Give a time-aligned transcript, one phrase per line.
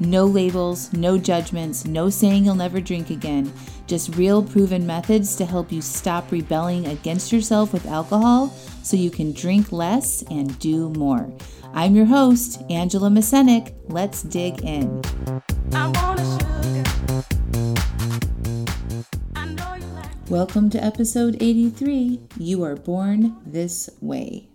[0.00, 3.50] No labels, no judgments, no saying you'll never drink again.
[3.86, 8.48] Just real proven methods to help you stop rebelling against yourself with alcohol
[8.82, 11.32] so you can drink less and do more.
[11.72, 13.74] I'm your host, Angela Masenik.
[13.88, 15.00] Let's dig in.
[20.28, 24.48] Welcome to episode 83 You Are Born This Way.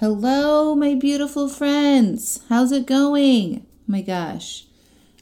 [0.00, 2.40] Hello, my beautiful friends.
[2.48, 3.67] How's it going?
[3.88, 4.66] My gosh,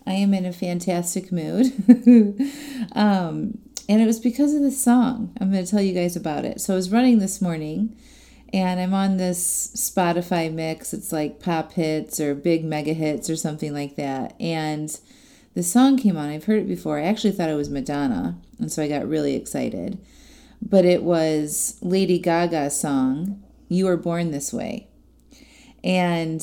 [0.06, 1.66] I am in a fantastic mood.
[2.92, 3.58] um,
[3.88, 5.32] and it was because of this song.
[5.40, 6.60] I'm going to tell you guys about it.
[6.60, 7.96] So I was running this morning
[8.52, 10.92] and I'm on this Spotify mix.
[10.92, 14.34] It's like pop hits or big mega hits or something like that.
[14.40, 14.98] And
[15.54, 16.28] the song came on.
[16.28, 16.98] I've heard it before.
[16.98, 19.98] I actually thought it was Madonna, and so I got really excited.
[20.60, 24.88] But it was Lady Gaga's song, You Were Born This Way.
[25.82, 26.42] And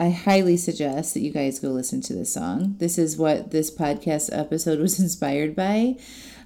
[0.00, 2.76] I highly suggest that you guys go listen to this song.
[2.78, 5.96] This is what this podcast episode was inspired by.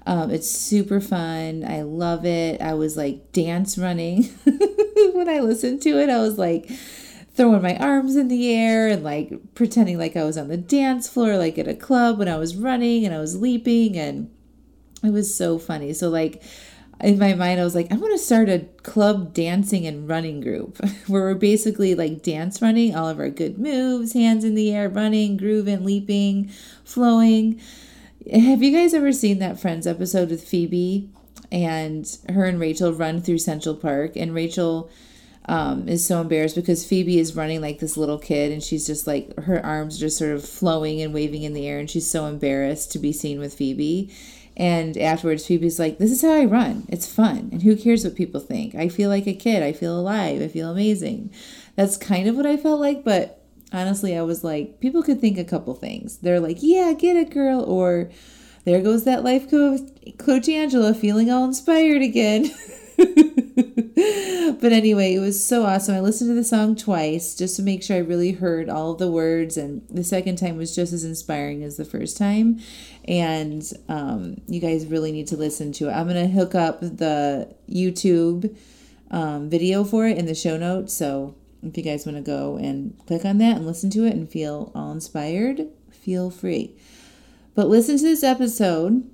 [0.07, 1.65] Um, it's super fun.
[1.65, 2.61] I love it.
[2.61, 4.25] I was like dance running
[5.13, 6.09] when I listened to it.
[6.09, 6.71] I was like
[7.35, 11.09] throwing my arms in the air and like pretending like I was on the dance
[11.09, 13.97] floor, like at a club when I was running and I was leaping.
[13.97, 14.31] And
[15.03, 15.93] it was so funny.
[15.93, 16.43] So, like,
[17.01, 20.41] in my mind, I was like, I'm going to start a club dancing and running
[20.41, 24.73] group where we're basically like dance running all of our good moves, hands in the
[24.75, 26.51] air, running, grooving, leaping,
[26.85, 27.61] flowing.
[28.33, 31.09] Have you guys ever seen that Friends episode with Phoebe
[31.53, 34.17] and her and Rachel run through Central Park?
[34.17, 34.91] And Rachel
[35.45, 39.07] um, is so embarrassed because Phoebe is running like this little kid and she's just
[39.07, 41.79] like, her arms just sort of flowing and waving in the air.
[41.79, 44.11] And she's so embarrassed to be seen with Phoebe.
[44.59, 46.85] And afterwards, Phoebe's like, This is how I run.
[46.89, 47.49] It's fun.
[47.53, 48.75] And who cares what people think?
[48.75, 49.63] I feel like a kid.
[49.63, 50.43] I feel alive.
[50.43, 51.33] I feel amazing.
[51.77, 53.05] That's kind of what I felt like.
[53.05, 53.41] But
[53.73, 56.19] honestly, I was like, people could think a couple things.
[56.19, 57.63] They're like, Yeah, get it, girl.
[57.63, 58.11] Or
[58.65, 59.81] there goes that life coach,
[60.19, 62.51] coach Angela feeling all inspired again.
[64.59, 65.95] but anyway, it was so awesome.
[65.95, 68.99] I listened to the song twice just to make sure I really heard all of
[68.99, 72.61] the words, and the second time was just as inspiring as the first time.
[73.09, 75.93] And um, you guys really need to listen to it.
[75.93, 78.55] I'm to hook up the YouTube
[79.11, 80.93] um, video for it in the show notes.
[80.93, 84.15] So if you guys want to go and click on that and listen to it
[84.15, 86.77] and feel all inspired, feel free.
[87.55, 89.09] But listen to this episode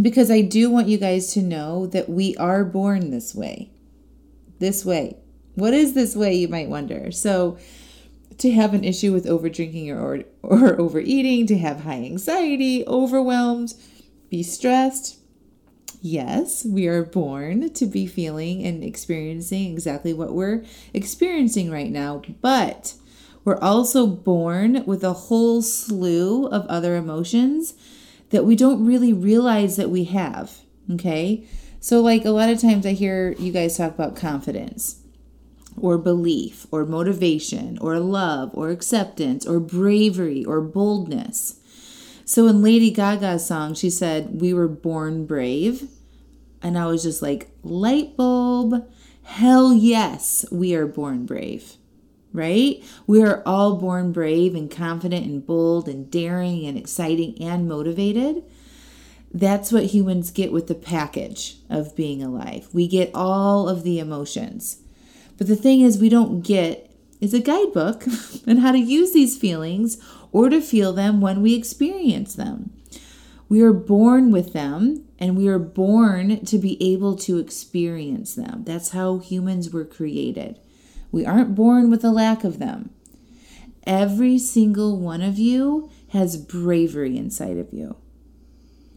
[0.00, 3.70] because I do want you guys to know that we are born this way.
[4.58, 5.16] This way.
[5.54, 7.12] What is this way, you might wonder?
[7.12, 7.58] So,
[8.40, 13.74] to have an issue with over drinking or, or overeating, to have high anxiety, overwhelmed,
[14.30, 15.18] be stressed.
[16.02, 20.64] Yes, we are born to be feeling and experiencing exactly what we're
[20.94, 22.94] experiencing right now, but
[23.44, 27.74] we're also born with a whole slew of other emotions
[28.30, 30.60] that we don't really realize that we have.
[30.90, 31.46] Okay.
[31.80, 34.99] So, like a lot of times I hear you guys talk about confidence
[35.80, 41.60] or belief or motivation or love or acceptance or bravery or boldness.
[42.24, 45.88] So, in Lady Gaga's song, she said, We were born brave.
[46.62, 48.86] And I was just like, light bulb.
[49.22, 51.76] Hell yes, we are born brave
[52.32, 52.82] right?
[53.06, 58.44] We are all born brave and confident and bold and daring and exciting and motivated.
[59.32, 62.68] That's what humans get with the package of being alive.
[62.72, 64.78] We get all of the emotions.
[65.40, 68.04] But the thing is, we don't get is a guidebook
[68.46, 69.96] on how to use these feelings
[70.32, 72.74] or to feel them when we experience them.
[73.48, 78.64] We are born with them and we are born to be able to experience them.
[78.64, 80.60] That's how humans were created.
[81.10, 82.90] We aren't born with a lack of them.
[83.84, 87.96] Every single one of you has bravery inside of you.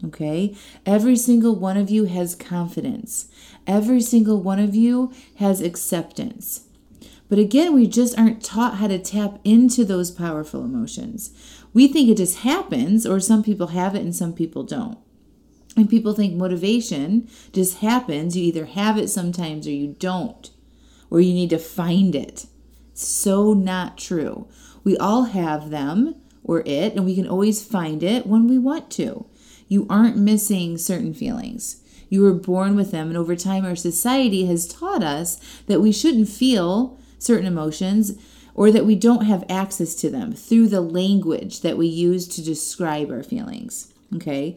[0.06, 0.56] Okay?
[0.84, 3.28] Every single one of you has confidence.
[3.66, 6.66] Every single one of you has acceptance.
[7.28, 11.30] But again, we just aren't taught how to tap into those powerful emotions.
[11.72, 14.98] We think it just happens, or some people have it and some people don't.
[15.76, 18.36] And people think motivation just happens.
[18.36, 20.50] You either have it sometimes or you don't
[21.10, 22.46] or you need to find it.
[22.92, 24.48] So not true.
[24.84, 28.90] We all have them or it, and we can always find it when we want
[28.90, 29.26] to.
[29.68, 31.82] You aren't missing certain feelings.
[32.08, 35.92] You were born with them, and over time, our society has taught us that we
[35.92, 38.12] shouldn't feel certain emotions
[38.54, 42.44] or that we don't have access to them through the language that we use to
[42.44, 43.92] describe our feelings.
[44.14, 44.56] Okay?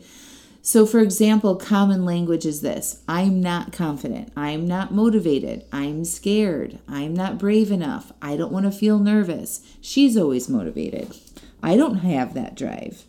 [0.61, 4.33] So, for example, common language is this I'm not confident.
[4.35, 5.63] I'm not motivated.
[5.71, 6.79] I'm scared.
[6.87, 8.11] I'm not brave enough.
[8.21, 9.61] I don't want to feel nervous.
[9.79, 11.17] She's always motivated.
[11.63, 13.05] I don't have that drive,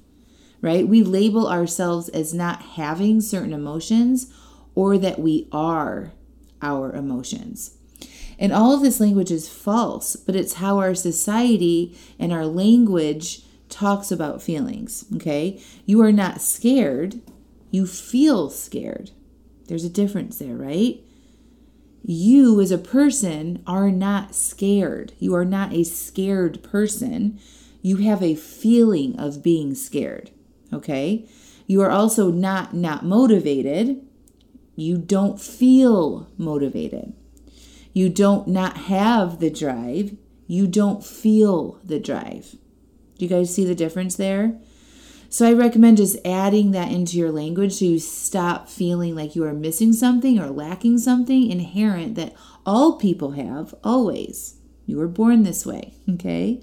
[0.60, 0.86] right?
[0.86, 4.32] We label ourselves as not having certain emotions
[4.74, 6.12] or that we are
[6.60, 7.76] our emotions.
[8.38, 13.42] And all of this language is false, but it's how our society and our language
[13.68, 15.60] talks about feelings, okay?
[15.86, 17.20] You are not scared
[17.70, 19.10] you feel scared.
[19.66, 21.00] There's a difference there, right?
[22.02, 25.12] You as a person are not scared.
[25.18, 27.38] You are not a scared person.
[27.82, 30.30] You have a feeling of being scared,
[30.72, 31.28] okay?
[31.66, 34.04] You are also not not motivated.
[34.76, 37.12] You don't feel motivated.
[37.92, 40.16] You don't not have the drive.
[40.46, 42.52] You don't feel the drive.
[43.18, 44.58] Do you guys see the difference there?
[45.30, 49.44] So I recommend just adding that into your language so you stop feeling like you
[49.44, 54.54] are missing something or lacking something inherent that all people have always.
[54.86, 56.62] You were born this way, okay?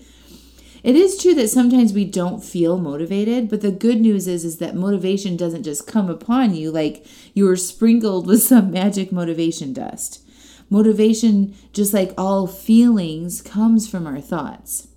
[0.85, 4.59] It is true that sometimes we don't feel motivated, but the good news is is
[4.59, 7.03] that motivation doesn't just come upon you like
[7.33, 10.23] you were sprinkled with some magic motivation dust.
[10.69, 14.87] Motivation, just like all feelings, comes from our thoughts.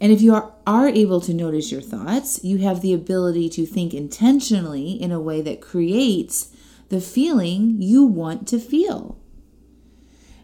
[0.00, 3.66] And if you are, are able to notice your thoughts, you have the ability to
[3.66, 6.52] think intentionally in a way that creates
[6.88, 9.16] the feeling you want to feel.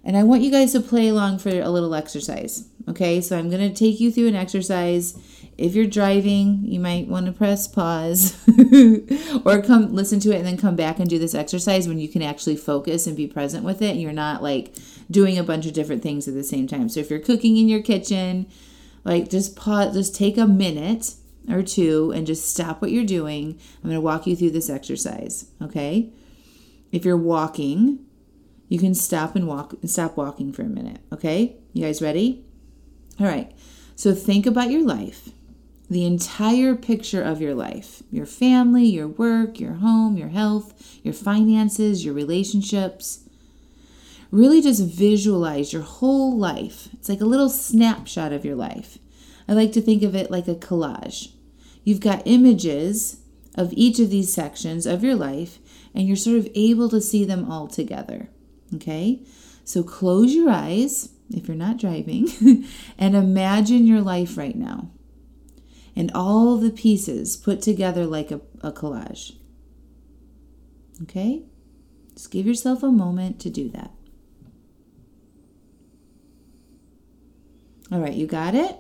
[0.05, 2.69] And I want you guys to play along for a little exercise.
[2.89, 5.17] Okay, so I'm going to take you through an exercise.
[5.57, 8.37] If you're driving, you might want to press pause
[9.45, 12.09] or come listen to it and then come back and do this exercise when you
[12.09, 14.75] can actually focus and be present with it and you're not like
[15.11, 16.89] doing a bunch of different things at the same time.
[16.89, 18.47] So if you're cooking in your kitchen,
[19.05, 21.15] like just pause, just take a minute
[21.49, 23.59] or two and just stop what you're doing.
[23.77, 26.11] I'm going to walk you through this exercise, okay?
[26.91, 28.05] If you're walking,
[28.73, 31.57] you can stop and walk stop walking for a minute, okay?
[31.75, 32.43] You guys ready?
[33.21, 33.53] All right.
[33.97, 35.29] So think about your life.
[35.91, 38.03] The entire picture of your life.
[38.11, 40.73] Your family, your work, your home, your health,
[41.03, 43.29] your finances, your relationships.
[44.31, 46.89] Really just visualize your whole life.
[46.95, 48.97] It's like a little snapshot of your life.
[49.47, 51.33] I like to think of it like a collage.
[51.85, 53.21] You've got images
[53.55, 55.59] of each of these sections of your life,
[55.95, 58.31] and you're sort of able to see them all together.
[58.75, 59.23] Okay?
[59.65, 62.29] So close your eyes if you're not driving
[62.99, 64.91] and imagine your life right now
[65.95, 69.37] and all the pieces put together like a, a collage.
[71.03, 71.45] Okay?
[72.15, 73.91] Just give yourself a moment to do that.
[77.91, 78.77] All right, you got it?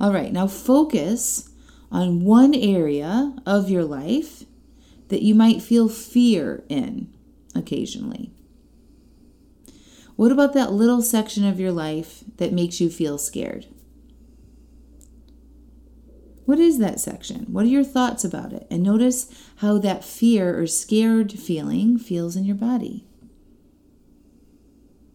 [0.00, 1.50] All right, now focus
[1.92, 4.44] on one area of your life
[5.08, 7.12] that you might feel fear in
[7.54, 8.32] occasionally.
[10.20, 13.64] What about that little section of your life that makes you feel scared?
[16.44, 17.46] What is that section?
[17.50, 18.66] What are your thoughts about it?
[18.70, 23.06] And notice how that fear or scared feeling feels in your body.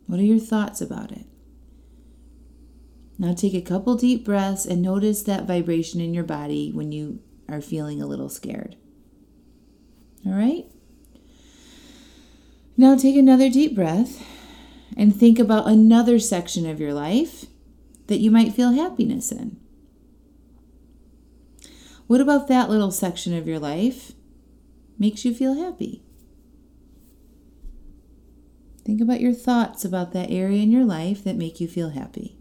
[0.07, 1.27] What are your thoughts about it?
[3.19, 7.21] Now take a couple deep breaths and notice that vibration in your body when you
[7.47, 8.75] are feeling a little scared.
[10.25, 10.65] All right?
[12.75, 14.25] Now take another deep breath
[14.95, 17.45] and think about another section of your life
[18.07, 19.57] that you might feel happiness in.
[22.07, 24.11] What about that little section of your life
[24.99, 26.03] makes you feel happy?
[28.85, 32.37] Think about your thoughts about that area in your life that make you feel happy.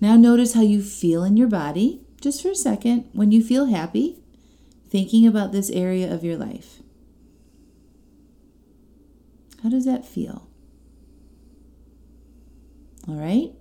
[0.00, 3.66] Now notice how you feel in your body, just for a second, when you feel
[3.66, 4.20] happy,
[4.88, 6.80] thinking about this area of your life.
[9.64, 10.46] How does that feel?
[13.06, 13.52] All right,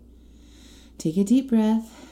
[0.97, 2.09] take a deep breath.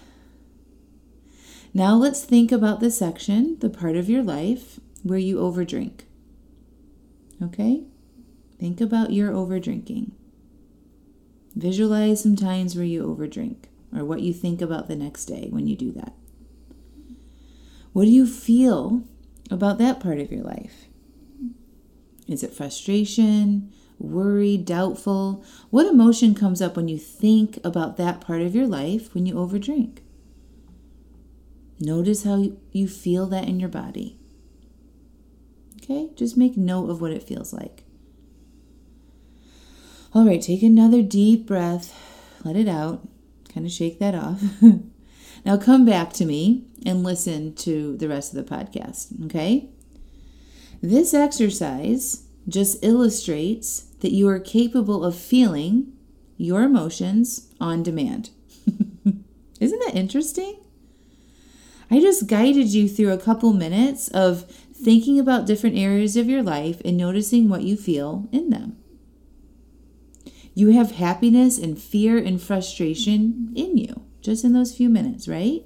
[1.74, 6.02] Now let's think about the section, the part of your life where you overdrink.
[7.42, 7.84] Okay?
[8.60, 10.12] Think about your overdrinking.
[11.56, 15.68] Visualize some times where you overdrink or what you think about the next day when
[15.68, 16.14] you do that.
[17.94, 19.04] What do you feel
[19.50, 20.86] about that part of your life?
[22.28, 25.44] Is it frustration, worry, doubtful?
[25.70, 29.36] What emotion comes up when you think about that part of your life when you
[29.36, 30.00] overdrink?
[31.80, 34.18] Notice how you feel that in your body.
[35.78, 37.84] Okay, just make note of what it feels like.
[40.14, 41.96] All right, take another deep breath
[42.44, 43.08] let it out,
[43.54, 44.42] kind of shake that off.
[45.46, 49.70] now come back to me and listen to the rest of the podcast, okay?
[50.82, 55.94] This exercise just illustrates that you are capable of feeling
[56.38, 58.32] your emotions on demand.
[59.60, 60.58] Isn't that interesting?
[61.90, 64.44] I just guided you through a couple minutes of
[64.74, 68.78] thinking about different areas of your life and noticing what you feel in them.
[70.54, 75.64] You have happiness and fear and frustration in you just in those few minutes, right?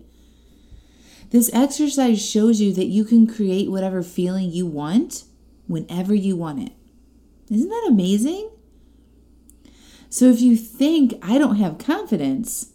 [1.31, 5.25] This exercise shows you that you can create whatever feeling you want
[5.67, 6.73] whenever you want it.
[7.49, 8.49] Isn't that amazing?
[10.09, 12.71] So if you think I don't have confidence,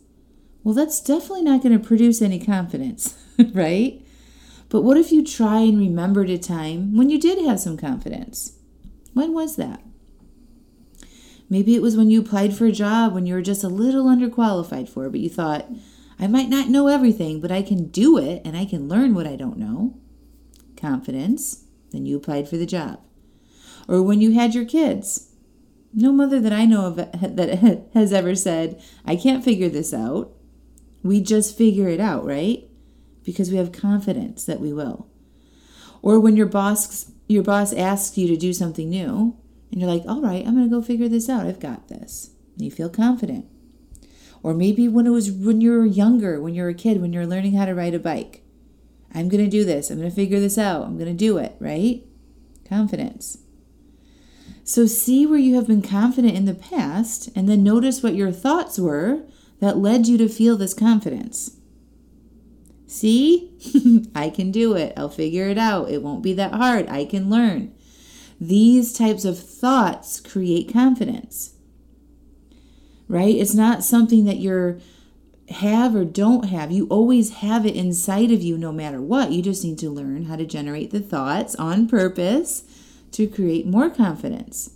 [0.63, 3.15] well, that's definitely not going to produce any confidence,
[3.55, 4.05] right?
[4.69, 8.59] But what if you try and remembered a time when you did have some confidence?
[9.15, 9.83] When was that?
[11.49, 14.05] Maybe it was when you applied for a job when you were just a little
[14.05, 15.69] underqualified for, but you thought,
[16.19, 19.27] I might not know everything, but I can do it and I can learn what
[19.27, 19.99] I don't know.
[20.77, 21.65] Confidence.
[21.91, 23.01] Then you applied for the job.
[23.91, 25.33] Or when you had your kids.
[25.93, 30.31] No mother that I know of that has ever said, I can't figure this out.
[31.03, 32.69] We just figure it out, right?
[33.25, 35.09] Because we have confidence that we will.
[36.03, 39.37] Or when your boss your boss asks you to do something new
[39.73, 41.47] and you're like, "All right, I'm going to go figure this out.
[41.47, 43.47] I've got this." And you feel confident.
[44.43, 47.13] Or maybe when it was when you were younger, when you were a kid, when
[47.13, 48.45] you're learning how to ride a bike.
[49.13, 49.91] I'm going to do this.
[49.91, 50.85] I'm going to figure this out.
[50.85, 52.05] I'm going to do it, right?
[52.65, 53.39] Confidence.
[54.71, 58.31] So see where you have been confident in the past and then notice what your
[58.31, 59.25] thoughts were
[59.59, 61.57] that led you to feel this confidence.
[62.87, 63.51] See?
[64.15, 64.93] I can do it.
[64.97, 65.91] I'll figure it out.
[65.91, 66.89] It won't be that hard.
[66.89, 67.75] I can learn.
[68.41, 71.55] These types of thoughts create confidence
[73.09, 73.35] right?
[73.35, 74.79] It's not something that you're
[75.49, 76.71] have or don't have.
[76.71, 79.33] You always have it inside of you no matter what.
[79.33, 82.63] You just need to learn how to generate the thoughts on purpose
[83.13, 84.71] to create more confidence.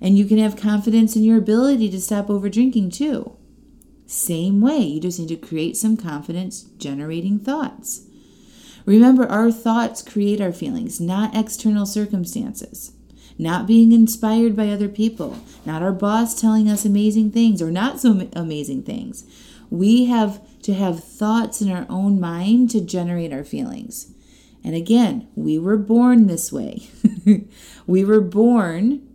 [0.00, 3.36] And you can have confidence in your ability to stop over drinking too.
[4.06, 8.06] Same way, you just need to create some confidence generating thoughts.
[8.84, 12.92] Remember, our thoughts create our feelings, not external circumstances
[13.38, 18.00] not being inspired by other people, not our boss telling us amazing things or not
[18.00, 19.24] so amazing things.
[19.70, 24.12] We have to have thoughts in our own mind to generate our feelings.
[24.64, 26.88] And again, we were born this way.
[27.86, 29.06] we were born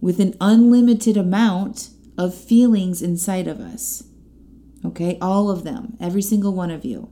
[0.00, 4.04] with an unlimited amount of feelings inside of us.
[4.84, 5.18] Okay?
[5.20, 7.10] All of them, every single one of you.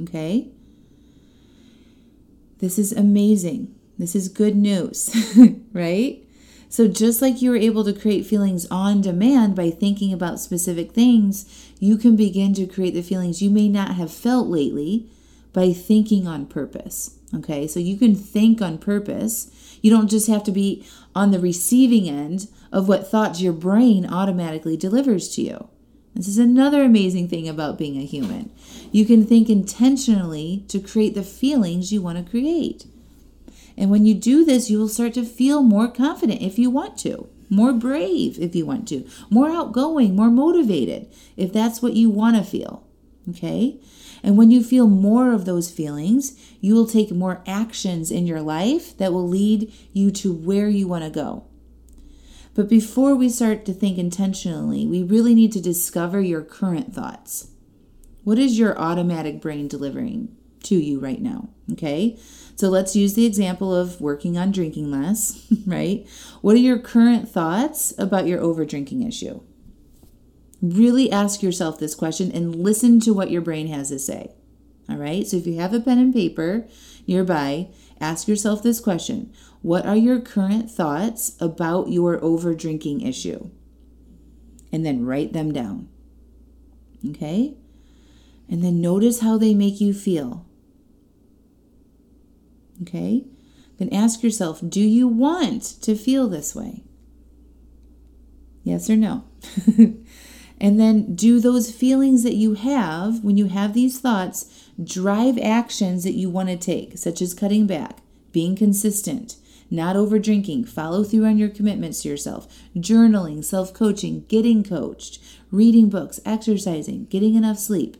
[0.00, 0.50] Okay?
[2.58, 3.74] This is amazing.
[3.98, 5.14] This is good news,
[5.72, 6.22] right?
[6.68, 10.92] So, just like you were able to create feelings on demand by thinking about specific
[10.92, 15.08] things, you can begin to create the feelings you may not have felt lately
[15.56, 17.18] by thinking on purpose.
[17.34, 19.50] Okay, so you can think on purpose.
[19.80, 24.04] You don't just have to be on the receiving end of what thoughts your brain
[24.04, 25.68] automatically delivers to you.
[26.14, 28.52] This is another amazing thing about being a human.
[28.92, 32.84] You can think intentionally to create the feelings you want to create.
[33.78, 36.98] And when you do this, you will start to feel more confident if you want
[36.98, 42.10] to, more brave if you want to, more outgoing, more motivated if that's what you
[42.10, 42.86] want to feel.
[43.30, 43.78] Okay?
[44.26, 48.42] And when you feel more of those feelings, you will take more actions in your
[48.42, 51.44] life that will lead you to where you want to go.
[52.52, 57.50] But before we start to think intentionally, we really need to discover your current thoughts.
[58.24, 61.50] What is your automatic brain delivering to you right now?
[61.70, 62.18] Okay?
[62.56, 66.04] So let's use the example of working on drinking less, right?
[66.40, 69.40] What are your current thoughts about your over drinking issue?
[70.62, 74.32] Really ask yourself this question and listen to what your brain has to say.
[74.88, 75.26] All right?
[75.26, 76.66] So if you have a pen and paper
[77.06, 77.68] nearby,
[78.00, 79.32] ask yourself this question
[79.62, 83.50] What are your current thoughts about your over drinking issue?
[84.72, 85.88] And then write them down.
[87.10, 87.54] Okay?
[88.48, 90.46] And then notice how they make you feel.
[92.82, 93.24] Okay?
[93.78, 96.82] Then ask yourself do you want to feel this way?
[98.62, 99.24] Yes or no?
[100.60, 106.04] and then do those feelings that you have when you have these thoughts drive actions
[106.04, 107.98] that you want to take, such as cutting back,
[108.32, 109.36] being consistent,
[109.70, 112.46] not over drinking, follow through on your commitments to yourself,
[112.76, 117.96] journaling, self coaching, getting coached, reading books, exercising, getting enough sleep.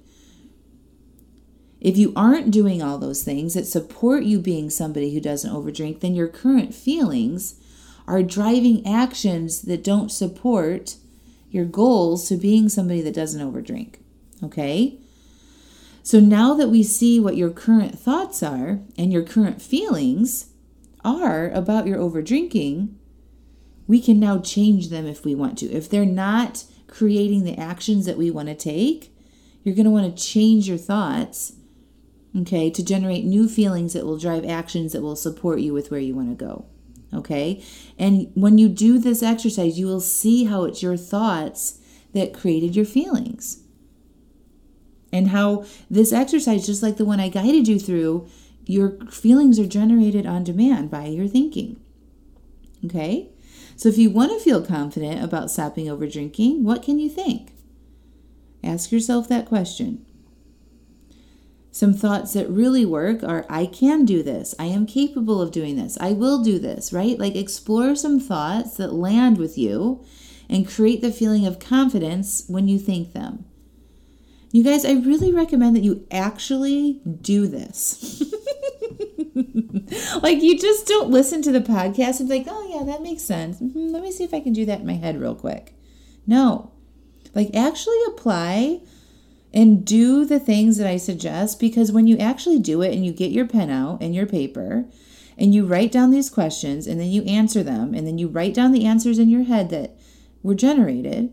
[1.81, 6.01] If you aren't doing all those things that support you being somebody who doesn't overdrink,
[6.01, 7.61] then your current feelings
[8.09, 10.97] are driving actions that don't support
[11.51, 13.97] your goals to being somebody that doesn't overdrink.
[14.43, 14.99] Okay?
[16.03, 20.51] So now that we see what your current thoughts are and your current feelings
[21.05, 22.95] are about your overdrinking,
[23.87, 25.67] we can now change them if we want to.
[25.67, 29.17] If they're not creating the actions that we want to take,
[29.63, 31.55] you're going to want to change your thoughts,
[32.39, 36.01] okay, to generate new feelings that will drive actions that will support you with where
[36.01, 36.67] you want to go.
[37.15, 37.63] Okay?
[37.99, 41.79] And when you do this exercise, you will see how it's your thoughts
[42.13, 43.63] that created your feelings.
[45.13, 48.29] And how this exercise, just like the one I guided you through,
[48.67, 51.81] your feelings are generated on demand by your thinking.
[52.85, 53.31] Okay?
[53.77, 57.53] So if you want to feel confident about stopping over drinking, what can you think?
[58.65, 60.05] Ask yourself that question.
[61.77, 64.55] Some thoughts that really work are I can do this.
[64.59, 65.99] I am capable of doing this.
[66.01, 67.19] I will do this, right?
[67.19, 70.03] Like explore some thoughts that land with you
[70.49, 73.45] and create the feeling of confidence when you think them.
[74.53, 78.23] You guys, I really recommend that you actually do this.
[80.23, 83.23] like you just don't listen to the podcast and be like, oh yeah, that makes
[83.23, 83.61] sense.
[83.61, 85.75] Mm-hmm, let me see if I can do that in my head real quick.
[86.27, 86.73] No,
[87.35, 88.81] like actually apply
[89.57, 93.11] and do the things that I suggest because when you actually do it and you
[93.11, 94.85] get your pen out and your paper
[95.39, 98.53] and you write down these questions and then you answer them and then you write
[98.53, 99.97] down the answers in your head that
[100.43, 101.33] were generated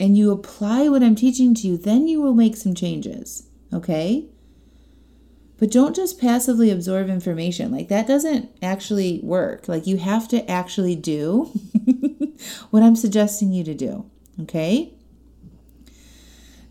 [0.00, 3.46] and you apply what I'm teaching to you, then you will make some changes.
[3.74, 4.24] Okay?
[5.58, 7.70] But don't just passively absorb information.
[7.70, 9.68] Like that doesn't actually work.
[9.68, 11.52] Like you have to actually do
[12.70, 14.10] what I'm suggesting you to do.
[14.40, 14.94] Okay?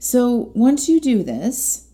[0.07, 1.89] So once you do this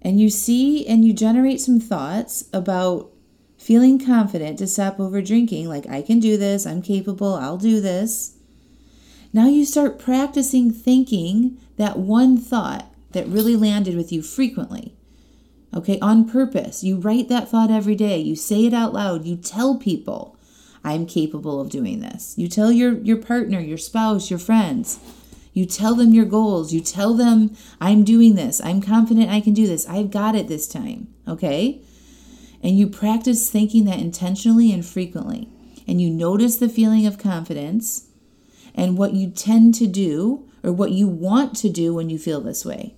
[0.00, 3.10] and you see and you generate some thoughts about
[3.58, 7.80] feeling confident to stop over drinking, like I can do this, I'm capable, I'll do
[7.80, 8.36] this.
[9.32, 14.94] Now you start practicing thinking that one thought that really landed with you frequently
[15.74, 16.84] okay, on purpose.
[16.84, 18.18] You write that thought every day.
[18.18, 19.24] You say it out loud.
[19.24, 20.36] You tell people,
[20.84, 22.32] I'm capable of doing this.
[22.38, 25.00] You tell your, your partner, your spouse, your friends.
[25.52, 26.72] You tell them your goals.
[26.72, 28.60] You tell them, I'm doing this.
[28.62, 29.88] I'm confident I can do this.
[29.88, 31.08] I've got it this time.
[31.26, 31.80] Okay?
[32.62, 35.48] And you practice thinking that intentionally and frequently.
[35.88, 38.08] And you notice the feeling of confidence
[38.74, 42.40] and what you tend to do or what you want to do when you feel
[42.40, 42.94] this way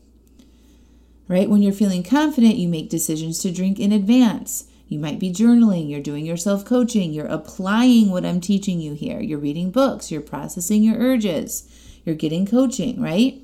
[1.33, 1.49] right?
[1.49, 4.69] When you're feeling confident, you make decisions to drink in advance.
[4.89, 8.93] You might be journaling, you're doing your self coaching, you're applying what I'm teaching you
[8.93, 11.67] here, you're reading books, you're processing your urges,
[12.05, 13.41] you're getting coaching, right?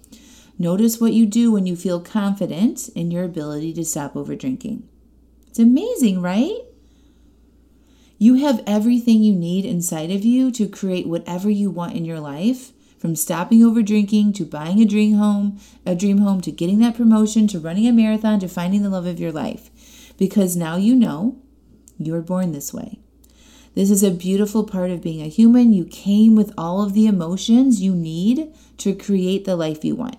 [0.58, 4.88] Notice what you do when you feel confident in your ability to stop over drinking.
[5.46, 6.58] It's amazing, right?
[8.18, 12.18] You have everything you need inside of you to create whatever you want in your
[12.18, 16.80] life from stopping over drinking to buying a dream home, a dream home to getting
[16.80, 19.70] that promotion to running a marathon to finding the love of your life.
[20.18, 21.36] Because now you know
[21.96, 22.98] you were born this way.
[23.78, 25.72] This is a beautiful part of being a human.
[25.72, 30.16] You came with all of the emotions you need to create the life you want.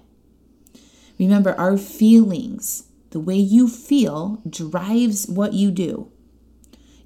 [1.20, 6.10] Remember, our feelings, the way you feel, drives what you do.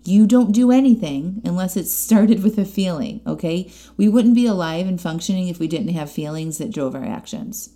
[0.03, 3.71] You don't do anything unless it started with a feeling, okay?
[3.97, 7.71] We wouldn't be alive and functioning if we didn't have feelings that drove our actions,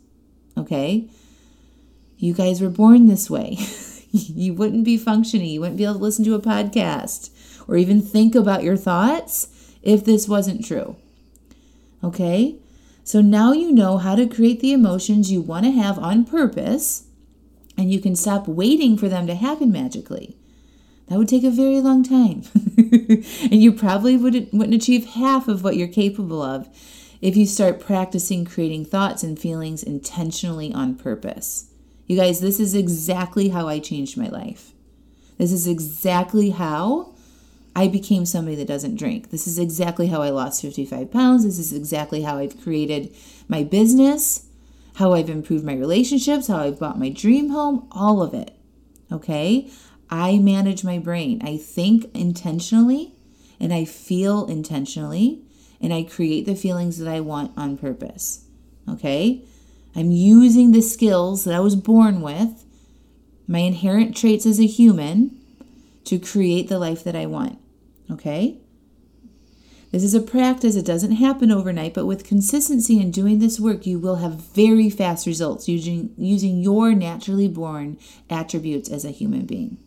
[0.55, 1.09] okay?
[2.17, 3.57] You guys were born this way.
[4.11, 5.47] you wouldn't be functioning.
[5.47, 7.31] You wouldn't be able to listen to a podcast
[7.67, 9.47] or even think about your thoughts
[9.83, 10.95] if this wasn't true,
[12.03, 12.55] okay?
[13.03, 17.05] So now you know how to create the emotions you want to have on purpose,
[17.77, 20.35] and you can stop waiting for them to happen magically.
[21.07, 22.43] That would take a very long time.
[22.77, 26.67] and you probably wouldn't, wouldn't achieve half of what you're capable of
[27.21, 31.71] if you start practicing creating thoughts and feelings intentionally on purpose.
[32.07, 34.71] You guys, this is exactly how I changed my life.
[35.37, 37.15] This is exactly how
[37.77, 39.29] I became somebody that doesn't drink.
[39.29, 41.45] This is exactly how I lost 55 pounds.
[41.45, 43.15] This is exactly how I've created
[43.47, 44.47] my business,
[44.95, 48.57] how I've improved my relationships, how I've bought my dream home, all of it.
[49.11, 49.69] Okay?
[50.09, 51.39] I manage my brain.
[51.45, 53.13] I think intentionally
[53.59, 55.43] and I feel intentionally
[55.79, 58.43] and I create the feelings that I want on purpose.
[58.89, 59.43] Okay?
[59.95, 62.65] I'm using the skills that I was born with,
[63.47, 65.39] my inherent traits as a human,
[66.05, 67.56] to create the life that I want.
[68.11, 68.59] Okay?
[69.91, 70.75] This is a practice.
[70.75, 74.89] It doesn't happen overnight, but with consistency in doing this work, you will have very
[74.89, 77.97] fast results using, using your naturally born
[78.29, 79.77] attributes as a human being.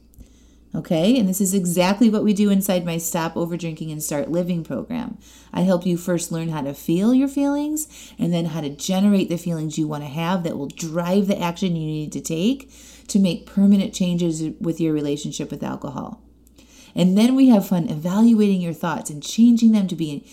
[0.72, 4.30] Okay, and this is exactly what we do inside my Stop Over Drinking and Start
[4.30, 5.18] Living program.
[5.52, 7.88] I help you first learn how to feel your feelings
[8.20, 11.40] and then how to generate the feelings you want to have that will drive the
[11.40, 12.70] action you need to take
[13.08, 16.22] to make permanent changes with your relationship with alcohol.
[16.94, 20.26] And then we have fun evaluating your thoughts and changing them to be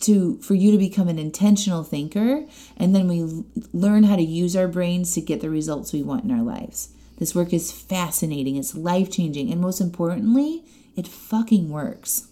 [0.00, 4.54] to for you to become an intentional thinker and then we learn how to use
[4.54, 6.90] our brains to get the results we want in our lives.
[7.18, 10.62] This work is fascinating, it's life changing, and most importantly,
[10.96, 12.28] it fucking works.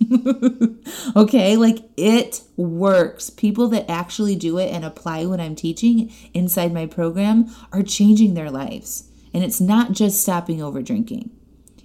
[1.16, 3.30] okay, like it works.
[3.30, 8.34] People that actually do it and apply what I'm teaching inside my program are changing
[8.34, 9.08] their lives.
[9.34, 11.30] And it's not just stopping over drinking,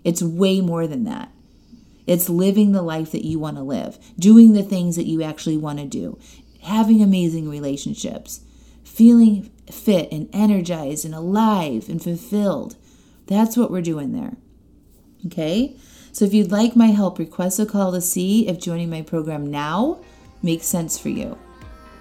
[0.03, 1.31] it's way more than that.
[2.07, 5.57] It's living the life that you want to live, doing the things that you actually
[5.57, 6.19] want to do,
[6.63, 8.41] having amazing relationships,
[8.83, 12.75] feeling fit and energized and alive and fulfilled.
[13.27, 14.35] That's what we're doing there.
[15.25, 15.75] Okay?
[16.11, 19.49] So if you'd like my help, request a call to see if joining my program
[19.49, 20.01] now
[20.43, 21.37] makes sense for you.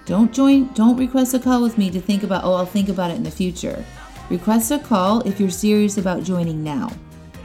[0.05, 3.11] Don't join don't request a call with me to think about, oh, I'll think about
[3.11, 3.85] it in the future.
[4.29, 6.91] Request a call if you're serious about joining now.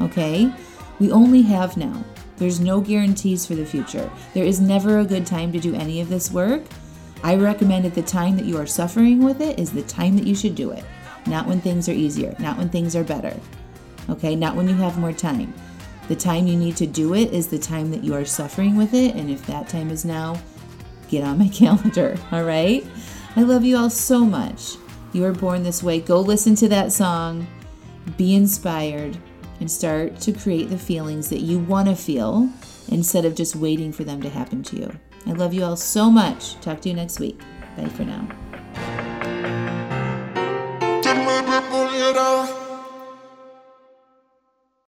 [0.00, 0.52] Okay?
[0.98, 2.04] We only have now.
[2.38, 4.10] There's no guarantees for the future.
[4.34, 6.62] There is never a good time to do any of this work.
[7.22, 10.26] I recommend that the time that you are suffering with it is the time that
[10.26, 10.84] you should do it,
[11.26, 13.38] not when things are easier, not when things are better.
[14.10, 15.52] Okay, not when you have more time.
[16.08, 18.94] The time you need to do it is the time that you are suffering with
[18.94, 20.40] it, and if that time is now,
[21.08, 22.86] get on my calendar, all right?
[23.34, 24.76] I love you all so much.
[25.12, 26.00] You were born this way.
[26.00, 27.46] Go listen to that song,
[28.16, 29.18] be inspired,
[29.60, 32.50] and start to create the feelings that you want to feel
[32.88, 34.98] instead of just waiting for them to happen to you.
[35.26, 36.60] I love you all so much.
[36.60, 37.40] Talk to you next week.
[37.76, 38.28] Bye for now.